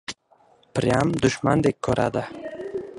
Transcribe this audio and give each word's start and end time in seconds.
pryam 0.79 1.13
dushmandek 1.27 1.81
ko‘radi. 1.89 2.29